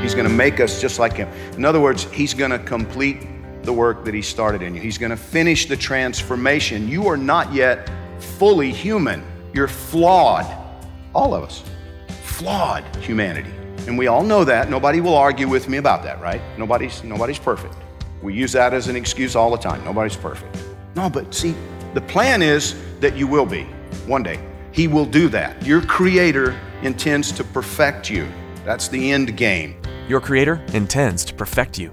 He's 0.00 0.14
going 0.14 0.28
to 0.28 0.34
make 0.34 0.60
us 0.60 0.80
just 0.80 0.98
like 0.98 1.14
Him. 1.14 1.28
In 1.56 1.64
other 1.64 1.80
words, 1.80 2.04
He's 2.04 2.34
going 2.34 2.50
to 2.50 2.58
complete 2.58 3.26
the 3.62 3.72
work 3.72 4.04
that 4.04 4.14
He 4.14 4.22
started 4.22 4.62
in 4.62 4.74
you. 4.74 4.80
He's 4.80 4.98
going 4.98 5.10
to 5.10 5.16
finish 5.16 5.66
the 5.66 5.76
transformation. 5.76 6.88
You 6.88 7.06
are 7.08 7.16
not 7.16 7.52
yet 7.52 7.90
fully 8.18 8.72
human, 8.72 9.24
you're 9.52 9.68
flawed. 9.68 10.46
All 11.14 11.34
of 11.34 11.42
us. 11.42 11.64
Flawed 12.22 12.84
humanity. 12.96 13.50
And 13.86 13.98
we 13.98 14.06
all 14.06 14.22
know 14.22 14.44
that. 14.44 14.70
Nobody 14.70 15.00
will 15.00 15.16
argue 15.16 15.48
with 15.48 15.68
me 15.68 15.78
about 15.78 16.02
that, 16.04 16.20
right? 16.20 16.40
Nobody's, 16.56 17.02
nobody's 17.02 17.38
perfect. 17.38 17.74
We 18.22 18.34
use 18.34 18.52
that 18.52 18.74
as 18.74 18.88
an 18.88 18.96
excuse 18.96 19.34
all 19.34 19.50
the 19.50 19.56
time. 19.56 19.84
Nobody's 19.84 20.16
perfect. 20.16 20.56
No, 20.94 21.08
but 21.10 21.34
see, 21.34 21.54
the 21.94 22.00
plan 22.00 22.42
is 22.42 22.76
that 23.00 23.16
you 23.16 23.26
will 23.26 23.46
be 23.46 23.64
one 24.06 24.22
day. 24.22 24.38
He 24.72 24.86
will 24.86 25.06
do 25.06 25.28
that. 25.30 25.64
Your 25.64 25.80
Creator 25.82 26.58
intends 26.82 27.32
to 27.32 27.44
perfect 27.44 28.08
you. 28.08 28.28
That's 28.64 28.88
the 28.88 29.10
end 29.10 29.36
game. 29.36 29.79
Your 30.10 30.20
Creator 30.20 30.60
intends 30.72 31.24
to 31.26 31.34
perfect 31.34 31.78
you. 31.78 31.92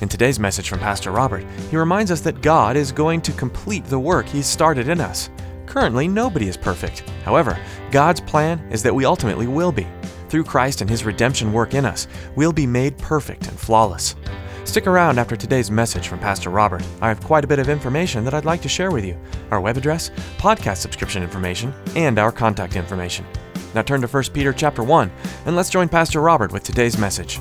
In 0.00 0.08
today's 0.08 0.40
message 0.40 0.68
from 0.68 0.80
Pastor 0.80 1.12
Robert, 1.12 1.46
he 1.70 1.76
reminds 1.76 2.10
us 2.10 2.20
that 2.22 2.42
God 2.42 2.76
is 2.76 2.90
going 2.90 3.20
to 3.20 3.30
complete 3.34 3.84
the 3.84 4.00
work 4.00 4.26
He's 4.26 4.46
started 4.46 4.88
in 4.88 5.00
us. 5.00 5.30
Currently, 5.66 6.08
nobody 6.08 6.48
is 6.48 6.56
perfect. 6.56 7.08
However, 7.24 7.56
God's 7.92 8.20
plan 8.20 8.58
is 8.72 8.82
that 8.82 8.92
we 8.92 9.04
ultimately 9.04 9.46
will 9.46 9.70
be. 9.70 9.86
Through 10.28 10.42
Christ 10.42 10.80
and 10.80 10.90
His 10.90 11.04
redemption 11.04 11.52
work 11.52 11.74
in 11.74 11.84
us, 11.86 12.08
we'll 12.34 12.52
be 12.52 12.66
made 12.66 12.98
perfect 12.98 13.46
and 13.46 13.56
flawless. 13.56 14.16
Stick 14.64 14.88
around 14.88 15.20
after 15.20 15.36
today's 15.36 15.70
message 15.70 16.08
from 16.08 16.18
Pastor 16.18 16.50
Robert. 16.50 16.82
I 17.00 17.06
have 17.06 17.22
quite 17.22 17.44
a 17.44 17.48
bit 17.48 17.60
of 17.60 17.68
information 17.68 18.24
that 18.24 18.34
I'd 18.34 18.44
like 18.44 18.62
to 18.62 18.68
share 18.68 18.90
with 18.90 19.04
you 19.04 19.16
our 19.52 19.60
web 19.60 19.76
address, 19.76 20.10
podcast 20.36 20.78
subscription 20.78 21.22
information, 21.22 21.72
and 21.94 22.18
our 22.18 22.32
contact 22.32 22.74
information. 22.74 23.24
Now 23.72 23.82
turn 23.82 24.00
to 24.00 24.08
1 24.08 24.24
Peter 24.34 24.52
chapter 24.52 24.82
1 24.82 25.12
and 25.46 25.54
let's 25.54 25.70
join 25.70 25.88
Pastor 25.88 26.20
Robert 26.20 26.52
with 26.52 26.64
today's 26.64 26.98
message. 26.98 27.38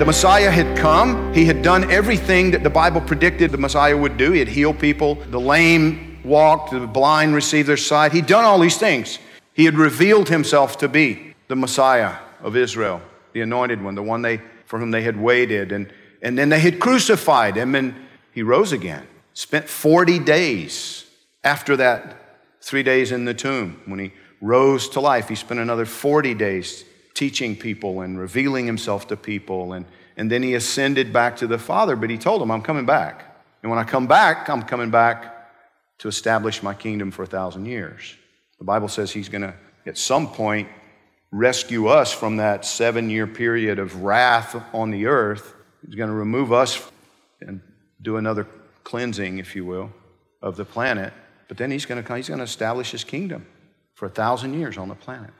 The 0.00 0.06
Messiah 0.06 0.50
had 0.50 0.78
come. 0.78 1.34
He 1.34 1.44
had 1.44 1.60
done 1.60 1.90
everything 1.90 2.52
that 2.52 2.62
the 2.62 2.70
Bible 2.70 3.02
predicted 3.02 3.50
the 3.50 3.58
Messiah 3.58 3.94
would 3.94 4.16
do. 4.16 4.32
He 4.32 4.38
had 4.38 4.48
healed 4.48 4.78
people. 4.78 5.16
The 5.16 5.38
lame 5.38 6.22
walked. 6.24 6.70
The 6.70 6.86
blind 6.86 7.34
received 7.34 7.68
their 7.68 7.76
sight. 7.76 8.12
He'd 8.12 8.24
done 8.24 8.46
all 8.46 8.58
these 8.58 8.78
things. 8.78 9.18
He 9.52 9.66
had 9.66 9.74
revealed 9.74 10.30
himself 10.30 10.78
to 10.78 10.88
be 10.88 11.34
the 11.48 11.54
Messiah 11.54 12.14
of 12.42 12.56
Israel, 12.56 13.02
the 13.34 13.42
anointed 13.42 13.84
one, 13.84 13.94
the 13.94 14.02
one 14.02 14.22
they, 14.22 14.40
for 14.64 14.78
whom 14.78 14.90
they 14.90 15.02
had 15.02 15.20
waited. 15.20 15.70
And, 15.70 15.92
and 16.22 16.38
then 16.38 16.48
they 16.48 16.60
had 16.60 16.80
crucified 16.80 17.56
him, 17.56 17.74
and 17.74 17.94
he 18.32 18.42
rose 18.42 18.72
again. 18.72 19.06
Spent 19.34 19.68
40 19.68 20.18
days 20.20 21.04
after 21.44 21.76
that, 21.76 22.16
three 22.62 22.82
days 22.82 23.12
in 23.12 23.26
the 23.26 23.34
tomb. 23.34 23.82
When 23.84 23.98
he 23.98 24.12
rose 24.40 24.88
to 24.88 25.00
life, 25.00 25.28
he 25.28 25.34
spent 25.34 25.60
another 25.60 25.84
40 25.84 26.32
days 26.32 26.86
teaching 27.14 27.56
people 27.56 28.00
and 28.00 28.18
revealing 28.18 28.66
himself 28.66 29.08
to 29.08 29.16
people. 29.16 29.72
And, 29.72 29.86
and 30.16 30.30
then 30.30 30.42
he 30.42 30.54
ascended 30.54 31.12
back 31.12 31.36
to 31.36 31.46
the 31.46 31.58
Father, 31.58 31.96
but 31.96 32.10
he 32.10 32.18
told 32.18 32.42
him, 32.42 32.50
I'm 32.50 32.62
coming 32.62 32.86
back. 32.86 33.24
And 33.62 33.70
when 33.70 33.78
I 33.78 33.84
come 33.84 34.06
back, 34.06 34.48
I'm 34.48 34.62
coming 34.62 34.90
back 34.90 35.36
to 35.98 36.08
establish 36.08 36.62
my 36.62 36.74
kingdom 36.74 37.10
for 37.10 37.22
a 37.22 37.26
thousand 37.26 37.66
years. 37.66 38.14
The 38.58 38.64
Bible 38.64 38.88
says 38.88 39.10
he's 39.10 39.28
going 39.28 39.42
to, 39.42 39.54
at 39.86 39.98
some 39.98 40.28
point, 40.28 40.68
rescue 41.30 41.86
us 41.88 42.12
from 42.12 42.36
that 42.38 42.64
seven 42.64 43.10
year 43.10 43.26
period 43.26 43.78
of 43.78 44.02
wrath 44.02 44.56
on 44.74 44.90
the 44.90 45.06
earth. 45.06 45.54
He's 45.84 45.94
going 45.94 46.10
to 46.10 46.16
remove 46.16 46.52
us 46.52 46.90
and 47.40 47.60
do 48.02 48.16
another 48.16 48.46
cleansing, 48.84 49.38
if 49.38 49.54
you 49.54 49.64
will, 49.64 49.90
of 50.42 50.56
the 50.56 50.64
planet. 50.64 51.12
But 51.48 51.58
then 51.58 51.70
he's 51.70 51.86
going 51.86 52.02
to, 52.02 52.16
he's 52.16 52.28
going 52.28 52.38
to 52.38 52.44
establish 52.44 52.90
his 52.90 53.04
kingdom 53.04 53.46
for 53.94 54.06
a 54.06 54.10
thousand 54.10 54.54
years 54.54 54.78
on 54.78 54.88
the 54.88 54.94
planet. 54.94 55.30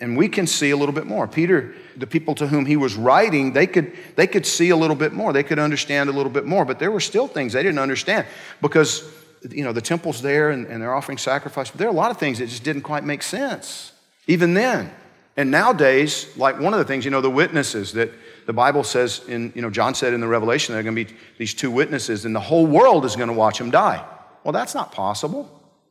And 0.00 0.16
we 0.16 0.28
can 0.28 0.46
see 0.46 0.70
a 0.70 0.76
little 0.76 0.94
bit 0.94 1.06
more. 1.06 1.26
Peter, 1.26 1.74
the 1.96 2.06
people 2.06 2.34
to 2.36 2.46
whom 2.46 2.66
he 2.66 2.76
was 2.76 2.94
writing, 2.96 3.52
they 3.52 3.66
could, 3.66 3.92
they 4.14 4.26
could 4.26 4.46
see 4.46 4.70
a 4.70 4.76
little 4.76 4.96
bit 4.96 5.12
more. 5.12 5.32
They 5.32 5.42
could 5.42 5.58
understand 5.58 6.10
a 6.10 6.12
little 6.12 6.30
bit 6.30 6.44
more. 6.44 6.64
But 6.64 6.78
there 6.78 6.90
were 6.90 7.00
still 7.00 7.26
things 7.26 7.52
they 7.52 7.62
didn't 7.62 7.78
understand 7.78 8.26
because, 8.60 9.10
you 9.50 9.64
know, 9.64 9.72
the 9.72 9.80
temple's 9.80 10.22
there 10.22 10.50
and, 10.50 10.66
and 10.66 10.82
they're 10.82 10.94
offering 10.94 11.18
sacrifice. 11.18 11.70
But 11.70 11.78
there 11.78 11.88
are 11.88 11.92
a 11.92 11.94
lot 11.94 12.10
of 12.10 12.18
things 12.18 12.38
that 12.38 12.48
just 12.48 12.64
didn't 12.64 12.82
quite 12.82 13.04
make 13.04 13.22
sense, 13.22 13.92
even 14.26 14.54
then. 14.54 14.90
And 15.36 15.50
nowadays, 15.50 16.34
like 16.36 16.58
one 16.58 16.72
of 16.72 16.78
the 16.78 16.84
things, 16.84 17.04
you 17.04 17.10
know, 17.10 17.20
the 17.20 17.30
witnesses 17.30 17.92
that 17.92 18.10
the 18.46 18.52
Bible 18.52 18.84
says 18.84 19.20
in, 19.28 19.52
you 19.54 19.60
know, 19.60 19.70
John 19.70 19.94
said 19.94 20.14
in 20.14 20.20
the 20.20 20.26
Revelation, 20.26 20.72
there 20.72 20.80
are 20.80 20.82
going 20.82 20.96
to 20.96 21.04
be 21.04 21.16
these 21.36 21.52
two 21.52 21.70
witnesses 21.70 22.24
and 22.24 22.34
the 22.34 22.40
whole 22.40 22.66
world 22.66 23.04
is 23.04 23.16
going 23.16 23.28
to 23.28 23.34
watch 23.34 23.58
them 23.58 23.70
die. 23.70 24.04
Well, 24.44 24.52
that's 24.52 24.74
not 24.74 24.92
possible. 24.92 25.42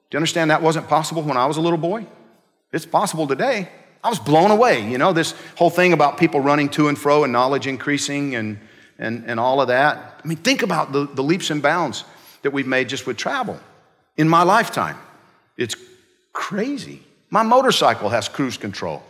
Do 0.10 0.16
you 0.16 0.18
understand 0.18 0.50
that 0.50 0.62
wasn't 0.62 0.88
possible 0.88 1.22
when 1.22 1.38
I 1.38 1.46
was 1.46 1.58
a 1.58 1.62
little 1.62 1.78
boy? 1.78 2.08
It's 2.72 2.86
possible 2.86 3.28
today. 3.28 3.70
I 4.06 4.10
was 4.10 4.20
blown 4.20 4.52
away, 4.52 4.88
you 4.88 5.00
know, 5.00 5.14
this 5.14 5.34
whole 5.58 5.72
thing 5.72 5.92
about 5.92 6.20
people 6.20 6.40
running 6.40 6.70
to 6.70 6.90
and 6.90 6.98
fro 6.98 7.24
and 7.24 7.34
knowledge 7.34 7.66
increasing 7.66 8.36
and, 8.36 8.60
and, 9.00 9.24
and 9.26 9.40
all 9.40 9.62
of 9.62 9.70
that. 9.70 10.22
I 10.24 10.28
mean, 10.28 10.38
think 10.38 10.62
about 10.62 10.92
the, 10.92 11.08
the 11.08 11.24
leaps 11.24 11.50
and 11.50 11.60
bounds 11.60 12.04
that 12.44 12.52
we've 12.52 12.68
made 12.68 12.88
just 12.88 13.08
with 13.08 13.18
travel 13.18 13.60
in 14.16 14.30
my 14.30 14.44
lifetime. 14.44 14.96
It's 15.58 15.76
crazy. 16.34 17.02
My 17.32 17.42
motorcycle 17.42 18.10
has 18.10 18.30
cruise 18.30 18.58
control. 18.58 19.02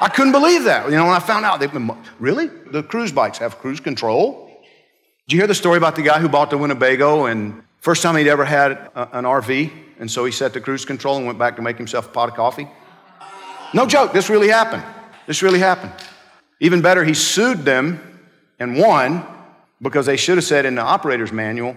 I 0.00 0.08
couldn't 0.08 0.32
believe 0.32 0.64
that. 0.64 0.86
You 0.86 0.96
know, 0.96 1.04
when 1.04 1.14
I 1.14 1.20
found 1.20 1.44
out, 1.44 1.60
they, 1.60 1.68
really? 2.18 2.46
The 2.46 2.82
cruise 2.82 3.12
bikes 3.12 3.36
have 3.36 3.58
cruise 3.58 3.80
control? 3.80 4.50
Did 5.26 5.34
you 5.34 5.40
hear 5.40 5.46
the 5.46 5.54
story 5.54 5.76
about 5.76 5.94
the 5.94 6.02
guy 6.02 6.20
who 6.20 6.28
bought 6.30 6.48
the 6.48 6.56
Winnebago 6.56 7.26
and 7.26 7.64
first 7.80 8.02
time 8.02 8.16
he'd 8.16 8.28
ever 8.28 8.46
had 8.46 8.72
a, 8.72 9.18
an 9.18 9.24
RV, 9.26 9.70
and 9.98 10.10
so 10.10 10.24
he 10.24 10.32
set 10.32 10.54
the 10.54 10.60
cruise 10.62 10.86
control 10.86 11.18
and 11.18 11.26
went 11.26 11.38
back 11.38 11.56
to 11.56 11.62
make 11.62 11.76
himself 11.76 12.06
a 12.06 12.12
pot 12.12 12.30
of 12.30 12.34
coffee? 12.34 12.66
No 13.74 13.86
joke, 13.86 14.12
this 14.12 14.30
really 14.30 14.48
happened. 14.48 14.82
This 15.26 15.42
really 15.42 15.58
happened. 15.58 15.92
Even 16.60 16.80
better, 16.80 17.04
he 17.04 17.14
sued 17.14 17.64
them 17.64 18.00
and 18.58 18.78
won 18.78 19.24
because 19.80 20.06
they 20.06 20.16
should 20.16 20.38
have 20.38 20.44
said 20.44 20.64
in 20.64 20.74
the 20.74 20.82
operator's 20.82 21.32
manual 21.32 21.76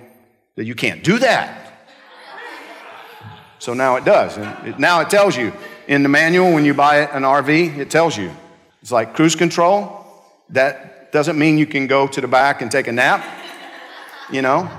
that 0.56 0.66
you 0.66 0.76
can't 0.76 1.04
do 1.04 1.20
that. 1.20 1.74
So 3.60 3.74
now 3.74 3.96
it 3.98 4.06
does. 4.06 4.38
And 4.38 4.68
it, 4.68 4.80
now 4.80 5.02
it 5.02 5.10
tells 5.10 5.38
you 5.38 5.54
in 5.88 6.02
the 6.02 6.10
manual 6.10 6.54
when 6.54 6.66
you 6.66 6.74
buy 6.74 6.98
an 7.00 7.24
RV, 7.24 7.78
it 7.78 7.92
tells 7.92 8.18
you. 8.18 8.32
It's 8.82 8.92
like 8.92 9.14
cruise 9.14 9.36
control. 9.36 10.04
That 10.50 11.12
doesn't 11.12 11.38
mean 11.38 11.58
you 11.58 11.68
can 11.68 11.86
go 11.88 12.08
to 12.08 12.22
the 12.22 12.28
back 12.28 12.62
and 12.62 12.72
take 12.72 12.88
a 12.88 12.92
nap. 12.92 13.24
You 14.32 14.42
know, 14.42 14.70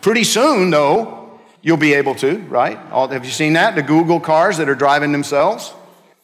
pretty 0.00 0.24
soon 0.24 0.70
though, 0.70 1.38
you'll 1.62 1.76
be 1.76 1.94
able 1.94 2.14
to, 2.16 2.38
right? 2.48 2.78
All, 2.90 3.08
have 3.08 3.24
you 3.24 3.30
seen 3.30 3.54
that? 3.54 3.74
The 3.74 3.82
Google 3.82 4.20
cars 4.20 4.56
that 4.56 4.68
are 4.68 4.74
driving 4.74 5.12
themselves? 5.12 5.74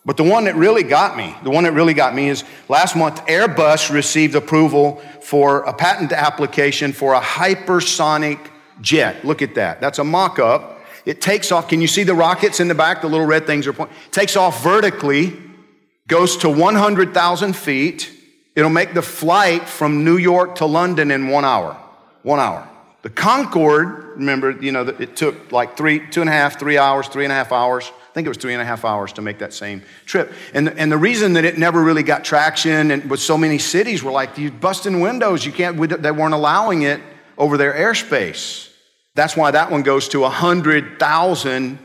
But 0.06 0.16
the 0.16 0.22
one 0.22 0.44
that 0.44 0.54
really 0.54 0.84
got 0.84 1.16
me, 1.16 1.34
the 1.42 1.50
one 1.50 1.64
that 1.64 1.72
really 1.72 1.92
got 1.92 2.14
me 2.14 2.28
is 2.28 2.44
last 2.68 2.94
month, 2.94 3.26
Airbus 3.26 3.92
received 3.92 4.36
approval 4.36 5.02
for 5.20 5.64
a 5.64 5.72
patent 5.72 6.12
application 6.12 6.92
for 6.92 7.14
a 7.14 7.20
hypersonic 7.20 8.38
jet. 8.80 9.24
Look 9.24 9.42
at 9.42 9.56
that. 9.56 9.80
That's 9.80 9.98
a 9.98 10.04
mock 10.04 10.38
up. 10.38 10.80
It 11.04 11.20
takes 11.20 11.50
off. 11.50 11.68
Can 11.68 11.80
you 11.80 11.88
see 11.88 12.04
the 12.04 12.14
rockets 12.14 12.60
in 12.60 12.68
the 12.68 12.74
back? 12.74 13.02
The 13.02 13.08
little 13.08 13.26
red 13.26 13.46
things 13.46 13.66
are 13.66 13.72
pointing. 13.72 13.96
Takes 14.12 14.36
off 14.36 14.62
vertically, 14.62 15.36
goes 16.06 16.36
to 16.38 16.48
100,000 16.48 17.56
feet. 17.56 18.12
It'll 18.54 18.70
make 18.70 18.94
the 18.94 19.02
flight 19.02 19.68
from 19.68 20.04
New 20.04 20.18
York 20.18 20.54
to 20.56 20.66
London 20.66 21.10
in 21.10 21.28
one 21.28 21.44
hour. 21.44 21.76
One 22.22 22.38
hour. 22.38 22.68
The 23.02 23.10
Concorde, 23.10 24.16
remember, 24.16 24.52
you 24.52 24.70
know, 24.70 24.82
it 24.82 25.16
took 25.16 25.50
like 25.50 25.76
three, 25.76 26.08
two 26.10 26.20
and 26.20 26.30
a 26.30 26.32
half, 26.32 26.60
three 26.60 26.78
hours, 26.78 27.08
three 27.08 27.24
and 27.24 27.32
a 27.32 27.36
half 27.36 27.50
hours 27.50 27.90
think 28.16 28.24
it 28.24 28.30
was 28.30 28.38
three 28.38 28.54
and 28.54 28.62
a 28.62 28.64
half 28.64 28.86
hours 28.86 29.12
to 29.12 29.20
make 29.20 29.40
that 29.40 29.52
same 29.52 29.82
trip. 30.06 30.32
And, 30.54 30.70
and 30.70 30.90
the 30.90 30.96
reason 30.96 31.34
that 31.34 31.44
it 31.44 31.58
never 31.58 31.82
really 31.82 32.02
got 32.02 32.24
traction 32.24 32.90
and 32.90 33.10
with 33.10 33.20
so 33.20 33.36
many 33.36 33.58
cities 33.58 34.02
were 34.02 34.10
like, 34.10 34.38
you 34.38 34.50
busting 34.50 35.00
windows, 35.00 35.44
you 35.44 35.52
can't, 35.52 35.76
they 36.02 36.10
weren't 36.10 36.32
allowing 36.32 36.80
it 36.80 36.98
over 37.36 37.58
their 37.58 37.74
airspace. 37.74 38.72
That's 39.14 39.36
why 39.36 39.50
that 39.50 39.70
one 39.70 39.82
goes 39.82 40.08
to 40.08 40.20
100,000 40.20 41.78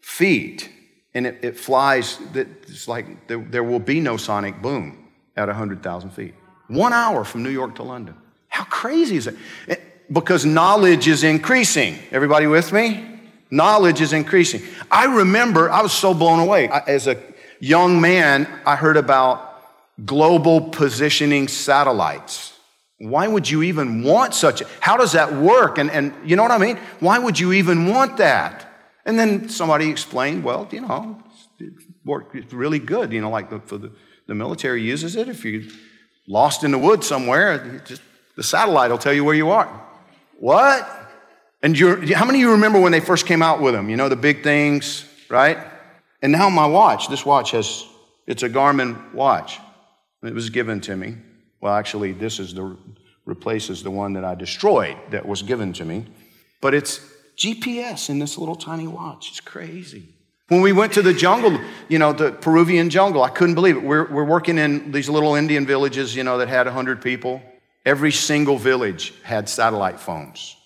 feet. 0.00 0.68
And 1.14 1.24
it, 1.24 1.38
it 1.42 1.56
flies, 1.56 2.18
it's 2.34 2.88
like 2.88 3.28
there, 3.28 3.38
there 3.38 3.62
will 3.62 3.78
be 3.78 4.00
no 4.00 4.16
sonic 4.16 4.60
boom 4.60 5.08
at 5.36 5.46
100,000 5.46 6.10
feet. 6.10 6.34
One 6.66 6.92
hour 6.92 7.22
from 7.22 7.44
New 7.44 7.50
York 7.50 7.76
to 7.76 7.84
London. 7.84 8.16
How 8.48 8.64
crazy 8.64 9.16
is 9.16 9.28
it? 9.28 9.36
It- 9.68 10.12
Because 10.12 10.44
knowledge 10.44 11.06
is 11.06 11.22
increasing. 11.22 11.98
Everybody 12.10 12.48
with 12.48 12.72
me? 12.72 13.15
Knowledge 13.50 14.00
is 14.00 14.12
increasing. 14.12 14.62
I 14.90 15.04
remember, 15.04 15.70
I 15.70 15.82
was 15.82 15.92
so 15.92 16.14
blown 16.14 16.40
away. 16.40 16.68
I- 16.68 16.80
as 16.86 17.06
a 17.06 17.16
young 17.60 18.00
man, 18.00 18.48
I 18.64 18.76
heard 18.76 18.96
about 18.96 19.62
global 20.04 20.60
positioning 20.60 21.48
satellites. 21.48 22.52
Why 22.98 23.28
would 23.28 23.48
you 23.48 23.62
even 23.62 24.02
want 24.02 24.34
such 24.34 24.62
a, 24.62 24.66
how 24.80 24.96
does 24.96 25.12
that 25.12 25.32
work? 25.34 25.78
And, 25.78 25.90
and 25.90 26.14
you 26.24 26.34
know 26.34 26.42
what 26.42 26.50
I 26.50 26.58
mean? 26.58 26.78
Why 27.00 27.18
would 27.18 27.38
you 27.38 27.52
even 27.52 27.86
want 27.86 28.16
that? 28.16 28.66
And 29.04 29.18
then 29.18 29.48
somebody 29.48 29.90
explained, 29.90 30.42
well, 30.44 30.66
you 30.70 30.80
know, 30.80 31.22
it 31.60 31.72
worked 32.04 32.34
it's 32.34 32.52
really 32.52 32.78
good. 32.78 33.12
You 33.12 33.20
know, 33.20 33.30
like 33.30 33.50
the, 33.50 33.60
for 33.60 33.78
the, 33.78 33.92
the 34.26 34.34
military 34.34 34.82
uses 34.82 35.14
it. 35.14 35.28
If 35.28 35.44
you're 35.44 35.62
lost 36.26 36.64
in 36.64 36.72
the 36.72 36.78
woods 36.78 37.06
somewhere, 37.06 37.82
just, 37.86 38.02
the 38.36 38.42
satellite 38.42 38.90
will 38.90 38.98
tell 38.98 39.12
you 39.12 39.24
where 39.24 39.34
you 39.34 39.50
are. 39.50 39.68
What? 40.38 41.05
And 41.66 41.76
how 42.10 42.24
many 42.24 42.38
of 42.38 42.42
you 42.42 42.52
remember 42.52 42.78
when 42.78 42.92
they 42.92 43.00
first 43.00 43.26
came 43.26 43.42
out 43.42 43.60
with 43.60 43.74
them? 43.74 43.90
You 43.90 43.96
know, 43.96 44.08
the 44.08 44.14
big 44.14 44.44
things, 44.44 45.04
right? 45.28 45.58
And 46.22 46.30
now 46.30 46.48
my 46.48 46.64
watch, 46.64 47.08
this 47.08 47.26
watch 47.26 47.50
has, 47.50 47.84
it's 48.24 48.44
a 48.44 48.48
Garmin 48.48 49.12
watch. 49.12 49.58
It 50.22 50.32
was 50.32 50.48
given 50.48 50.80
to 50.82 50.94
me. 50.94 51.16
Well, 51.60 51.74
actually, 51.74 52.12
this 52.12 52.38
is 52.38 52.54
the, 52.54 52.76
replaces 53.24 53.82
the 53.82 53.90
one 53.90 54.12
that 54.12 54.24
I 54.24 54.36
destroyed 54.36 54.96
that 55.10 55.26
was 55.26 55.42
given 55.42 55.72
to 55.72 55.84
me. 55.84 56.06
But 56.60 56.72
it's 56.72 57.00
GPS 57.36 58.10
in 58.10 58.20
this 58.20 58.38
little 58.38 58.54
tiny 58.54 58.86
watch. 58.86 59.30
It's 59.30 59.40
crazy. 59.40 60.14
When 60.46 60.60
we 60.60 60.70
went 60.70 60.92
to 60.92 61.02
the 61.02 61.12
jungle, 61.12 61.60
you 61.88 61.98
know, 61.98 62.12
the 62.12 62.30
Peruvian 62.30 62.90
jungle, 62.90 63.24
I 63.24 63.30
couldn't 63.30 63.56
believe 63.56 63.76
it. 63.76 63.82
We're, 63.82 64.08
we're 64.08 64.22
working 64.22 64.58
in 64.58 64.92
these 64.92 65.08
little 65.08 65.34
Indian 65.34 65.66
villages, 65.66 66.14
you 66.14 66.22
know, 66.22 66.38
that 66.38 66.46
had 66.46 66.66
100 66.66 67.02
people. 67.02 67.42
Every 67.84 68.12
single 68.12 68.56
village 68.56 69.14
had 69.24 69.48
satellite 69.48 69.98
phones. 69.98 70.56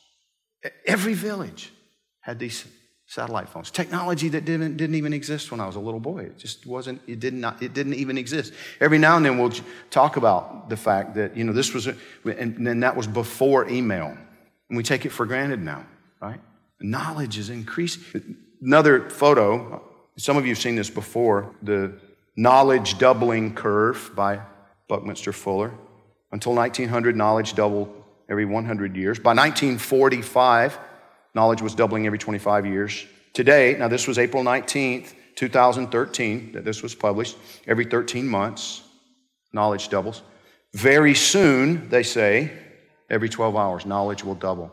Every 0.87 1.15
village 1.15 1.73
had 2.21 2.39
these 2.39 2.65
satellite 3.11 3.49
phones. 3.49 3.73
Technology 3.73 4.29
that 4.29 4.45
didn't, 4.45 4.77
didn't 4.77 4.95
even 4.95 5.13
exist 5.13 5.51
when 5.51 5.59
I 5.59 5.67
was 5.67 5.75
a 5.75 5.81
little 5.81 5.99
boy. 5.99 6.19
It 6.21 6.39
just 6.39 6.65
wasn't, 6.65 7.03
it, 7.09 7.19
did 7.19 7.35
not, 7.35 7.61
it 7.61 7.75
didn't 7.75 7.95
even 7.95 8.17
exist. 8.17 8.53
Every 8.81 8.99
now 8.99 9.17
and 9.17 9.27
then 9.27 9.37
we'll 9.37 9.53
talk 9.91 10.17
about 10.17 10.69
the 10.69 10.77
fact 10.77 11.15
that, 11.17 11.37
you 11.37 11.43
know, 11.43 11.53
this 11.53 11.75
was, 11.75 11.89
a, 11.89 11.97
and 12.25 12.65
then 12.65 12.81
that 12.81 12.95
was 12.95 13.09
before 13.09 13.69
email. 13.69 14.17
And 14.69 14.77
we 14.77 14.85
take 14.85 15.05
it 15.05 15.11
for 15.11 15.27
granted 15.27 15.61
now, 15.61 15.85
right? 16.23 16.41
Knowledge 16.81 17.37
is 17.37 17.51
increasing. 17.51 18.37
Another 18.63 19.11
photo, 19.11 19.83
some 20.17 20.37
of 20.37 20.45
you 20.45 20.51
have 20.51 20.63
seen 20.63 20.77
this 20.77 20.89
before, 20.89 21.53
the 21.63 21.99
knowledge 22.37 22.97
doubling 22.99 23.57
curve 23.57 24.13
by 24.15 24.41
Buckminster 24.87 25.33
Fuller. 25.33 25.73
Until 26.31 26.55
1900, 26.55 27.17
knowledge 27.17 27.55
doubled 27.55 28.00
every 28.31 28.45
100 28.45 28.97
years. 28.97 29.19
By 29.19 29.31
1945, 29.31 30.79
knowledge 31.35 31.61
was 31.61 31.75
doubling 31.75 32.07
every 32.07 32.19
25 32.19 32.65
years. 32.65 33.05
Today, 33.35 33.77
now 33.79 33.89
this 33.89 34.07
was 34.07 34.19
April 34.19 34.43
19th, 34.45 35.15
2013, 35.35 36.53
that 36.53 36.65
this 36.65 36.83
was 36.83 36.95
published, 36.95 37.37
every 37.67 37.85
13 37.85 38.27
months, 38.27 38.83
knowledge 39.53 39.89
doubles. 39.89 40.23
Very 40.73 41.15
soon, 41.15 41.89
they 41.89 42.03
say, 42.03 42.53
every 43.09 43.29
12 43.29 43.57
hours, 43.57 43.85
knowledge 43.85 44.23
will 44.23 44.35
double. 44.35 44.71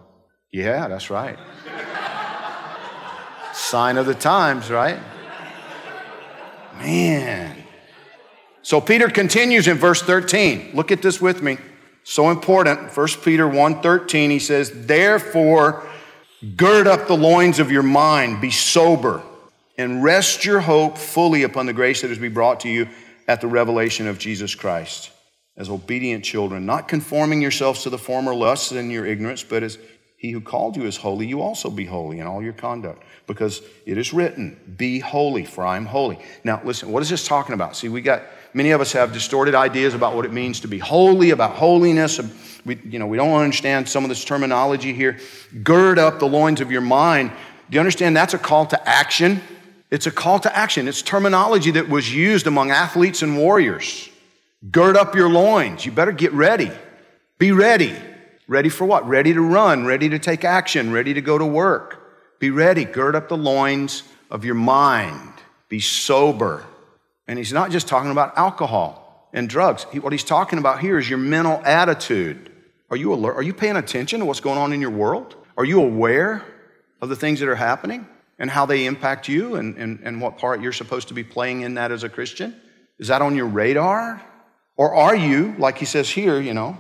Yeah, 0.51 0.88
that's 0.88 1.09
right. 1.09 1.38
Sign 3.54 3.98
of 3.98 4.06
the 4.06 4.13
times, 4.13 4.69
right? 4.69 5.00
Man. 6.77 7.63
So 8.62 8.80
Peter 8.80 9.09
continues 9.09 9.68
in 9.68 9.77
verse 9.77 10.01
13. 10.01 10.71
Look 10.75 10.92
at 10.92 11.01
this 11.01 11.19
with 11.19 11.42
me. 11.42 11.57
So 12.09 12.30
important. 12.30 12.94
1 12.94 13.21
Peter 13.21 13.45
1:13 13.45 14.30
he 14.30 14.39
says, 14.39 14.71
"Therefore 14.74 15.86
gird 16.56 16.88
up 16.88 17.06
the 17.07 17.18
loins 17.18 17.59
of 17.59 17.69
your 17.69 17.83
mind, 17.83 18.39
be 18.39 18.50
sober, 18.50 19.21
and 19.77 20.01
rest 20.01 20.45
your 20.45 20.62
hope 20.62 20.98
fully 20.98 21.44
upon 21.44 21.65
the 21.65 21.74
grace 21.74 22.01
that 22.01 22.09
is 22.09 22.15
to 22.15 22.21
be 22.21 22.30
brought 22.30 22.62
to 22.62 22.69
you 22.69 22.88
at 23.27 23.42
the 23.42 23.48
revelation 23.48 24.07
of 24.07 24.19
Jesus 24.19 24.56
Christ." 24.56 25.09
As 25.57 25.69
obedient 25.69 26.24
children, 26.24 26.65
not 26.65 26.88
conforming 26.88 27.42
yourselves 27.42 27.83
to 27.83 27.89
the 27.89 27.98
former 27.98 28.33
lusts 28.33 28.71
in 28.71 28.89
your 28.89 29.06
ignorance, 29.06 29.44
but 29.44 29.62
as 29.62 29.77
he 30.15 30.31
who 30.31 30.39
called 30.39 30.77
you 30.77 30.86
is 30.86 30.95
holy, 30.95 31.27
you 31.27 31.42
also 31.42 31.69
be 31.69 31.83
holy 31.83 32.19
in 32.19 32.25
all 32.25 32.42
your 32.42 32.54
conduct, 32.54 33.04
because 33.27 33.62
it 33.86 33.98
is 33.98 34.13
written, 34.13 34.56
Be 34.77 35.00
holy, 35.00 35.44
for 35.44 35.65
I 35.65 35.75
am 35.75 35.88
holy. 35.88 36.19
Now, 36.45 36.62
listen, 36.63 36.89
what 36.89 37.04
is 37.04 37.09
this 37.09 37.27
talking 37.27 37.54
about? 37.54 37.75
See, 37.75 37.89
we 37.89 38.00
got 38.00 38.24
many 38.54 38.72
of 38.72 38.82
us 38.82 38.92
have 38.94 39.14
distorted 39.14 39.56
ideas 39.56 39.94
about 39.94 40.16
what 40.16 40.26
it 40.26 40.34
means 40.34 40.62
to 40.62 40.68
be 40.68 40.80
holy, 40.80 41.32
about 41.32 41.56
holiness. 41.56 42.20
We, 42.66 42.80
you 42.84 43.00
know, 43.00 43.08
we 43.08 43.18
don't 43.18 43.34
understand 43.34 43.88
some 43.88 44.04
of 44.04 44.10
this 44.10 44.26
terminology 44.26 44.94
here. 44.94 45.20
Gird 45.64 46.00
up 46.00 46.20
the 46.20 46.28
loins 46.28 46.62
of 46.62 46.72
your 46.72 46.82
mind. 46.82 47.32
Do 47.70 47.76
you 47.76 47.80
understand 47.80 48.16
that's 48.16 48.34
a 48.34 48.40
call 48.40 48.66
to 48.68 48.90
action? 48.90 49.42
It's 49.90 50.08
a 50.08 50.12
call 50.12 50.40
to 50.40 50.56
action. 50.56 50.88
It's 50.88 51.02
terminology 51.02 51.72
that 51.72 51.88
was 51.88 52.14
used 52.14 52.48
among 52.48 52.72
athletes 52.72 53.22
and 53.22 53.38
warriors. 53.38 54.10
Gird 54.72 54.98
up 54.98 55.16
your 55.16 55.30
loins. 55.30 55.86
You 55.86 55.92
better 55.92 56.12
get 56.12 56.34
ready. 56.34 56.72
Be 57.38 57.52
ready. 57.52 57.96
Ready 58.48 58.70
for 58.70 58.86
what? 58.86 59.08
Ready 59.08 59.34
to 59.34 59.42
run, 59.42 59.86
ready 59.86 60.10
to 60.10 60.20
take 60.20 60.46
action, 60.46 60.92
ready 60.92 61.14
to 61.14 61.22
go 61.22 61.38
to 61.38 61.46
work. 61.46 62.40
Be 62.40 62.50
ready. 62.50 62.86
Gird 62.86 63.16
up 63.16 63.28
the 63.28 63.38
loins 63.38 64.04
of 64.32 64.46
your 64.46 64.56
mind. 64.56 65.34
Be 65.70 65.80
sober. 65.80 66.66
And 67.28 67.38
he's 67.38 67.54
not 67.54 67.72
just 67.72 67.88
talking 67.88 68.12
about 68.12 68.38
alcohol 68.38 69.30
and 69.34 69.50
drugs. 69.50 69.86
He- 69.92 70.00
what 70.00 70.14
he's 70.14 70.24
talking 70.24 70.60
about 70.60 70.80
here 70.80 70.98
is 70.98 71.10
your 71.10 71.20
mental 71.20 71.62
attitude. 71.66 72.52
Are 72.90 72.98
you 72.98 73.14
alert? 73.14 73.36
Are 73.36 73.44
you 73.44 73.54
paying 73.54 73.76
attention 73.76 74.20
to 74.20 74.26
what's 74.26 74.40
going 74.40 74.58
on 74.58 74.72
in 74.72 74.80
your 74.80 74.92
world? 74.92 75.36
Are 75.58 75.66
you 75.66 75.82
aware 75.82 76.44
of 77.02 77.10
the 77.10 77.16
things 77.16 77.40
that 77.40 77.50
are 77.50 77.56
happening 77.56 78.08
and 78.40 78.50
how 78.50 78.66
they 78.66 78.86
impact 78.86 79.28
you 79.28 79.56
and, 79.56 79.76
and, 79.78 80.00
and 80.04 80.22
what 80.22 80.38
part 80.38 80.62
you're 80.62 80.72
supposed 80.72 81.10
to 81.10 81.14
be 81.14 81.24
playing 81.24 81.62
in 81.62 81.74
that 81.74 81.92
as 81.92 82.04
a 82.04 82.10
Christian? 82.10 82.60
Is 83.00 83.10
that 83.10 83.22
on 83.22 83.36
your 83.36 83.48
radar? 83.48 84.22
Or 84.78 84.94
are 84.94 85.16
you, 85.16 85.56
like 85.58 85.78
he 85.78 85.86
says 85.86 86.10
here, 86.10 86.40
you 86.40 86.54
know, 86.54 86.78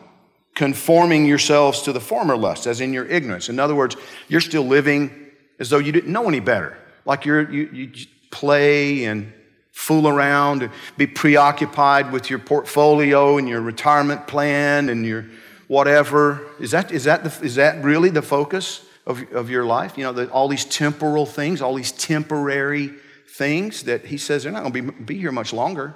conforming 0.55 1.25
yourselves 1.25 1.81
to 1.83 1.91
the 1.91 1.99
former 1.99 2.37
lusts, 2.37 2.67
as 2.67 2.79
in 2.79 2.93
your 2.93 3.05
ignorance? 3.05 3.49
In 3.49 3.59
other 3.59 3.75
words, 3.75 3.97
you're 4.27 4.41
still 4.41 4.63
living 4.63 5.27
as 5.59 5.69
though 5.69 5.79
you 5.79 5.91
didn't 5.91 6.11
know 6.11 6.27
any 6.27 6.39
better. 6.39 6.77
Like 7.05 7.25
you're, 7.25 7.51
you, 7.51 7.69
you 7.73 8.05
play 8.31 9.05
and 9.05 9.33
fool 9.77 10.07
around, 10.07 10.63
and 10.63 10.71
be 10.97 11.05
preoccupied 11.05 12.11
with 12.11 12.29
your 12.31 12.39
portfolio 12.39 13.37
and 13.37 13.47
your 13.47 13.61
retirement 13.61 14.25
plan 14.25 14.89
and 14.89 15.05
your 15.05 15.25
whatever. 15.67 16.41
Is 16.59 16.71
that, 16.71 16.91
is 16.91 17.03
that, 17.03 17.23
the, 17.23 17.45
is 17.45 17.55
that 17.55 17.83
really 17.83 18.09
the 18.09 18.23
focus 18.23 18.83
of, 19.05 19.21
of 19.31 19.51
your 19.51 19.65
life? 19.65 19.95
You 19.95 20.05
know, 20.05 20.13
the, 20.13 20.29
all 20.31 20.47
these 20.47 20.65
temporal 20.65 21.27
things, 21.27 21.61
all 21.61 21.75
these 21.75 21.91
temporary 21.91 22.91
things 23.29 23.83
that 23.83 24.05
he 24.05 24.17
says 24.17 24.43
they're 24.43 24.51
not 24.51 24.63
going 24.63 24.73
to 24.73 24.91
be, 24.91 25.03
be 25.03 25.19
here 25.19 25.31
much 25.31 25.53
longer. 25.53 25.95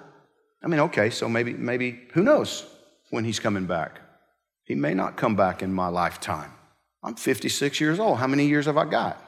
I 0.63 0.67
mean, 0.67 0.79
okay, 0.81 1.09
so 1.09 1.27
maybe, 1.27 1.53
maybe, 1.53 2.01
who 2.13 2.21
knows 2.21 2.65
when 3.09 3.25
he's 3.25 3.39
coming 3.39 3.65
back? 3.65 4.00
He 4.63 4.75
may 4.75 4.93
not 4.93 5.17
come 5.17 5.35
back 5.35 5.63
in 5.63 5.73
my 5.73 5.88
lifetime. 5.88 6.51
I'm 7.03 7.15
56 7.15 7.81
years 7.81 8.00
old. 8.00 8.19
How 8.19 8.27
many 8.27 8.45
years 8.45 8.67
have 8.67 8.77
I 8.77 8.85
got? 8.85 9.21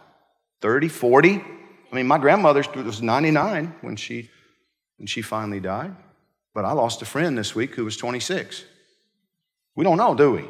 30, 0.61 0.89
40? 0.89 1.43
I 1.91 1.95
mean, 1.95 2.05
my 2.05 2.19
grandmother 2.19 2.63
was 2.75 3.01
99 3.01 3.75
when 3.81 3.95
she, 3.95 4.29
when 5.03 5.07
she 5.07 5.21
finally 5.21 5.59
died. 5.59 5.93
But 6.53 6.63
I 6.63 6.71
lost 6.71 7.01
a 7.01 7.05
friend 7.05 7.37
this 7.37 7.53
week 7.53 7.75
who 7.75 7.83
was 7.83 7.97
26. 7.97 8.63
We 9.75 9.83
don't 9.83 9.97
know, 9.97 10.15
do 10.15 10.31
we? 10.31 10.45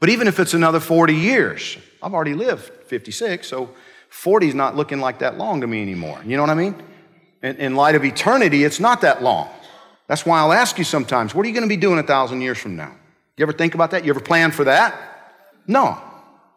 But 0.00 0.10
even 0.10 0.28
if 0.28 0.38
it's 0.38 0.52
another 0.52 0.80
40 0.80 1.14
years, 1.14 1.78
I've 2.02 2.12
already 2.12 2.34
lived 2.34 2.70
56, 2.88 3.48
so 3.48 3.70
40 4.10 4.48
is 4.48 4.54
not 4.54 4.76
looking 4.76 5.00
like 5.00 5.20
that 5.20 5.38
long 5.38 5.62
to 5.62 5.66
me 5.66 5.80
anymore. 5.80 6.20
You 6.26 6.36
know 6.36 6.42
what 6.42 6.50
I 6.50 6.56
mean? 6.56 6.74
In, 7.42 7.56
in 7.56 7.74
light 7.74 7.94
of 7.94 8.04
eternity, 8.04 8.64
it's 8.64 8.80
not 8.80 9.00
that 9.00 9.22
long. 9.22 9.48
That's 10.08 10.26
why 10.26 10.40
I'll 10.40 10.52
ask 10.52 10.76
you 10.76 10.84
sometimes, 10.84 11.34
what 11.34 11.46
are 11.46 11.48
you 11.48 11.54
going 11.54 11.66
to 11.66 11.74
be 11.74 11.80
doing 11.80 11.98
a 11.98 12.02
thousand 12.02 12.42
years 12.42 12.58
from 12.58 12.76
now? 12.76 12.94
You 13.38 13.44
ever 13.44 13.54
think 13.54 13.74
about 13.74 13.92
that? 13.92 14.04
You 14.04 14.10
ever 14.10 14.20
plan 14.20 14.50
for 14.50 14.64
that? 14.64 14.94
No. 15.66 15.98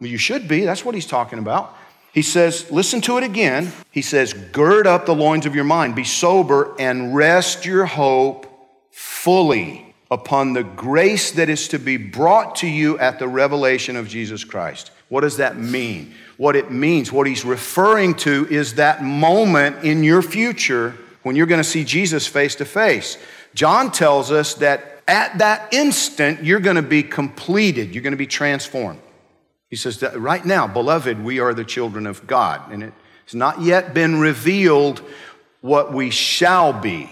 Well, 0.01 0.09
you 0.09 0.17
should 0.17 0.49
be. 0.49 0.65
That's 0.65 0.83
what 0.83 0.93
he's 0.93 1.07
talking 1.07 1.39
about. 1.39 1.73
He 2.13 2.21
says, 2.21 2.71
listen 2.71 3.01
to 3.01 3.17
it 3.17 3.23
again. 3.23 3.71
He 3.91 4.01
says, 4.01 4.33
gird 4.33 4.87
up 4.87 5.05
the 5.05 5.15
loins 5.15 5.45
of 5.45 5.55
your 5.55 5.63
mind, 5.63 5.95
be 5.95 6.03
sober, 6.03 6.75
and 6.79 7.15
rest 7.15 7.65
your 7.65 7.85
hope 7.85 8.47
fully 8.91 9.93
upon 10.11 10.53
the 10.53 10.63
grace 10.63 11.31
that 11.31 11.49
is 11.49 11.67
to 11.67 11.77
be 11.77 11.97
brought 11.97 12.55
to 12.57 12.67
you 12.67 12.97
at 12.97 13.19
the 13.19 13.27
revelation 13.27 13.95
of 13.95 14.07
Jesus 14.07 14.43
Christ. 14.43 14.91
What 15.09 15.21
does 15.21 15.37
that 15.37 15.57
mean? 15.57 16.13
What 16.37 16.55
it 16.55 16.71
means, 16.71 17.11
what 17.11 17.27
he's 17.27 17.45
referring 17.45 18.15
to, 18.15 18.47
is 18.49 18.75
that 18.75 19.03
moment 19.03 19.83
in 19.83 20.03
your 20.03 20.21
future 20.21 20.95
when 21.23 21.35
you're 21.35 21.45
going 21.45 21.59
to 21.59 21.63
see 21.63 21.83
Jesus 21.83 22.25
face 22.25 22.55
to 22.55 22.65
face. 22.65 23.17
John 23.53 23.91
tells 23.91 24.31
us 24.31 24.55
that 24.55 25.03
at 25.07 25.37
that 25.39 25.73
instant, 25.73 26.43
you're 26.43 26.59
going 26.59 26.75
to 26.75 26.81
be 26.81 27.03
completed, 27.03 27.93
you're 27.93 28.03
going 28.03 28.13
to 28.13 28.17
be 28.17 28.27
transformed. 28.27 28.99
He 29.69 29.75
says 29.75 29.99
that 29.99 30.19
right 30.19 30.43
now, 30.43 30.67
beloved, 30.67 31.23
we 31.23 31.39
are 31.39 31.53
the 31.53 31.63
children 31.63 32.07
of 32.07 32.25
God, 32.25 32.71
and 32.71 32.91
it's 33.23 33.35
not 33.35 33.61
yet 33.61 33.93
been 33.93 34.19
revealed 34.19 35.01
what 35.61 35.93
we 35.93 36.09
shall 36.09 36.73
be. 36.73 37.09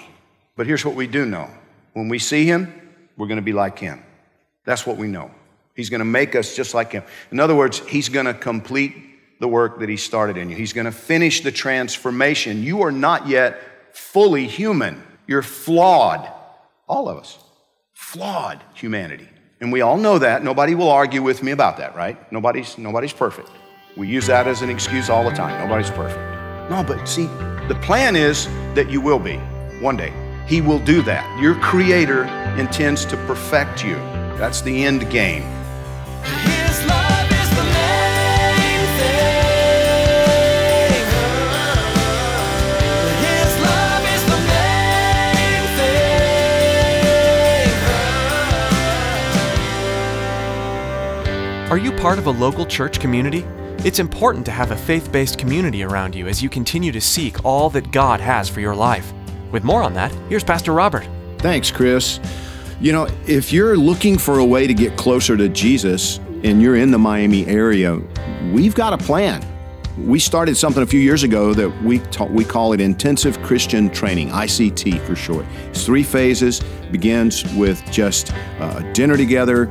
But 0.55 0.65
here's 0.65 0.83
what 0.83 0.95
we 0.95 1.07
do 1.07 1.25
know 1.25 1.49
when 1.93 2.09
we 2.09 2.19
see 2.19 2.45
him, 2.45 2.73
we're 3.15 3.27
going 3.27 3.37
to 3.37 3.43
be 3.43 3.53
like 3.53 3.77
him. 3.79 4.03
That's 4.65 4.85
what 4.85 4.97
we 4.97 5.07
know. 5.07 5.31
He's 5.75 5.89
going 5.89 5.99
to 5.99 6.05
make 6.05 6.35
us 6.35 6.55
just 6.55 6.73
like 6.73 6.91
him. 6.91 7.03
In 7.31 7.39
other 7.39 7.55
words, 7.55 7.79
he's 7.87 8.09
going 8.09 8.25
to 8.25 8.33
complete 8.33 8.95
the 9.39 9.47
work 9.47 9.79
that 9.79 9.89
he 9.89 9.97
started 9.97 10.37
in 10.37 10.49
you. 10.49 10.55
He's 10.55 10.73
going 10.73 10.85
to 10.85 10.91
finish 10.91 11.41
the 11.41 11.51
transformation. 11.51 12.63
You 12.63 12.81
are 12.81 12.91
not 12.91 13.27
yet 13.27 13.61
fully 13.95 14.47
human. 14.47 15.03
You're 15.27 15.43
flawed. 15.43 16.27
All 16.87 17.07
of 17.07 17.17
us. 17.17 17.37
Flawed 17.93 18.63
humanity. 18.73 19.27
And 19.59 19.71
we 19.71 19.81
all 19.81 19.97
know 19.97 20.19
that. 20.19 20.43
Nobody 20.43 20.75
will 20.75 20.89
argue 20.89 21.23
with 21.23 21.41
me 21.41 21.51
about 21.51 21.77
that, 21.77 21.95
right? 21.95 22.31
Nobody's, 22.31 22.77
nobody's 22.77 23.13
perfect. 23.13 23.49
We 23.95 24.07
use 24.07 24.27
that 24.27 24.47
as 24.47 24.61
an 24.61 24.69
excuse 24.69 25.09
all 25.09 25.23
the 25.23 25.35
time. 25.35 25.59
Nobody's 25.59 25.89
perfect. 25.89 26.19
No, 26.69 26.83
but 26.83 27.07
see, 27.07 27.25
the 27.67 27.77
plan 27.81 28.15
is 28.15 28.45
that 28.75 28.89
you 28.89 29.01
will 29.01 29.19
be 29.19 29.37
one 29.79 29.97
day. 29.97 30.13
He 30.47 30.61
will 30.61 30.79
do 30.79 31.01
that. 31.03 31.41
Your 31.41 31.55
Creator 31.55 32.25
intends 32.57 33.05
to 33.05 33.17
perfect 33.25 33.83
you. 33.83 33.95
That's 34.37 34.61
the 34.61 34.85
end 34.85 35.09
game. 35.09 35.43
Are 51.69 51.77
you 51.77 51.91
part 51.91 52.17
of 52.17 52.27
a 52.27 52.31
local 52.31 52.65
church 52.65 53.01
community? 53.01 53.45
It's 53.79 53.99
important 53.99 54.45
to 54.45 54.51
have 54.53 54.71
a 54.71 54.75
faith 54.77 55.11
based 55.11 55.37
community 55.37 55.83
around 55.83 56.15
you 56.15 56.29
as 56.29 56.41
you 56.41 56.47
continue 56.47 56.93
to 56.93 57.01
seek 57.01 57.43
all 57.43 57.69
that 57.71 57.91
God 57.91 58.21
has 58.21 58.47
for 58.47 58.61
your 58.61 58.73
life. 58.73 59.11
With 59.51 59.65
more 59.65 59.83
on 59.83 59.93
that, 59.95 60.13
here's 60.29 60.45
Pastor 60.45 60.71
Robert. 60.71 61.05
Thanks, 61.39 61.69
Chris. 61.69 62.21
You 62.79 62.93
know, 62.93 63.09
if 63.27 63.51
you're 63.51 63.75
looking 63.75 64.17
for 64.17 64.39
a 64.39 64.45
way 64.45 64.65
to 64.65 64.73
get 64.73 64.95
closer 64.95 65.35
to 65.35 65.49
Jesus 65.49 66.19
and 66.45 66.61
you're 66.61 66.77
in 66.77 66.89
the 66.89 66.97
Miami 66.97 67.45
area, 67.47 67.99
we've 68.53 68.73
got 68.73 68.93
a 68.93 68.97
plan. 68.97 69.45
We 69.97 70.19
started 70.19 70.55
something 70.55 70.83
a 70.83 70.87
few 70.87 71.01
years 71.01 71.23
ago 71.23 71.53
that 71.53 71.69
we 71.83 71.99
ta- 71.99 72.27
we 72.27 72.45
call 72.45 72.71
it 72.71 72.79
Intensive 72.79 73.41
Christian 73.43 73.89
Training, 73.89 74.29
ICT 74.29 75.05
for 75.05 75.17
short. 75.17 75.45
It's 75.65 75.85
three 75.85 76.03
phases. 76.03 76.61
Begins 76.91 77.43
with 77.55 77.83
just 77.91 78.31
uh, 78.61 78.79
dinner 78.93 79.17
together 79.17 79.69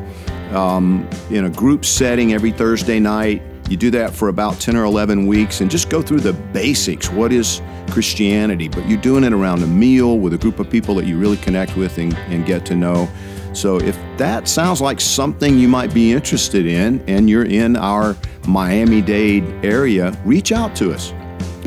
um, 0.56 1.08
in 1.30 1.44
a 1.44 1.50
group 1.50 1.84
setting 1.84 2.32
every 2.32 2.50
Thursday 2.50 2.98
night. 2.98 3.42
You 3.68 3.76
do 3.76 3.90
that 3.90 4.14
for 4.14 4.28
about 4.28 4.60
10 4.60 4.76
or 4.76 4.84
11 4.84 5.26
weeks 5.26 5.60
and 5.60 5.70
just 5.70 5.90
go 5.90 6.00
through 6.00 6.20
the 6.20 6.32
basics. 6.32 7.10
What 7.10 7.32
is 7.32 7.60
Christianity? 7.90 8.68
But 8.68 8.88
you're 8.88 9.00
doing 9.00 9.24
it 9.24 9.32
around 9.32 9.62
a 9.62 9.66
meal 9.66 10.18
with 10.18 10.34
a 10.34 10.38
group 10.38 10.60
of 10.60 10.70
people 10.70 10.94
that 10.96 11.04
you 11.04 11.18
really 11.18 11.36
connect 11.36 11.76
with 11.76 11.98
and, 11.98 12.14
and 12.28 12.46
get 12.46 12.64
to 12.66 12.76
know. 12.76 13.08
So 13.52 13.80
if 13.80 13.98
that 14.18 14.46
sounds 14.48 14.80
like 14.80 15.00
something 15.00 15.58
you 15.58 15.66
might 15.66 15.92
be 15.92 16.12
interested 16.12 16.66
in 16.66 17.02
and 17.08 17.28
you're 17.28 17.46
in 17.46 17.76
our 17.76 18.16
Miami 18.46 19.02
Dade 19.02 19.44
area, 19.64 20.16
reach 20.24 20.52
out 20.52 20.76
to 20.76 20.92
us. 20.92 21.10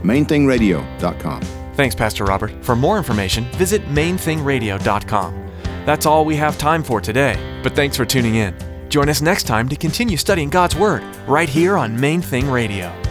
MainThingRadio.com. 0.01 1.41
Thanks, 1.73 1.95
Pastor 1.95 2.25
Robert. 2.25 2.51
For 2.63 2.75
more 2.75 2.97
information, 2.97 3.45
visit 3.53 3.81
mainthingradio.com. 3.87 5.47
That's 5.85 6.05
all 6.05 6.25
we 6.25 6.35
have 6.35 6.57
time 6.57 6.83
for 6.83 7.01
today, 7.01 7.59
but 7.63 7.73
thanks 7.73 7.97
for 7.97 8.05
tuning 8.05 8.35
in. 8.35 8.68
Join 8.89 9.07
us 9.07 9.21
next 9.21 9.43
time 9.43 9.69
to 9.69 9.75
continue 9.75 10.17
studying 10.17 10.49
God's 10.49 10.75
Word 10.75 11.03
right 11.27 11.47
here 11.47 11.77
on 11.77 11.99
Main 11.99 12.21
Thing 12.21 12.49
Radio. 12.49 13.08